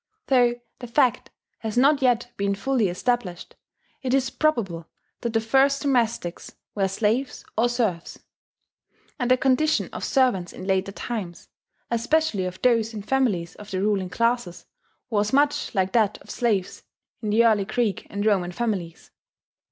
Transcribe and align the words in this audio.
Though 0.25 0.55
the 0.79 0.87
fact 0.87 1.29
has 1.59 1.77
not 1.77 2.01
yet 2.01 2.31
been 2.35 2.55
fully 2.55 2.87
established, 2.89 3.55
it 4.01 4.15
is 4.15 4.31
probable 4.31 4.87
that 5.19 5.33
the 5.33 5.39
first 5.39 5.83
domestics 5.83 6.55
were 6.73 6.87
slaves 6.87 7.45
or 7.55 7.69
serfs; 7.69 8.17
and 9.19 9.29
the 9.29 9.37
condition 9.37 9.89
of 9.93 10.03
servants 10.03 10.53
in 10.53 10.65
later 10.65 10.91
times, 10.91 11.49
especially 11.91 12.45
of 12.45 12.59
those 12.63 12.95
in 12.95 13.03
families 13.03 13.53
of 13.57 13.69
the 13.69 13.79
ruling 13.79 14.09
classes, 14.09 14.65
was 15.11 15.33
much 15.33 15.75
like 15.75 15.91
that 15.91 16.19
of 16.23 16.31
slaves 16.31 16.81
in 17.21 17.29
the 17.29 17.45
early 17.45 17.65
Greek 17.65 18.07
and 18.09 18.25
Roman 18.25 18.51
families. 18.51 19.11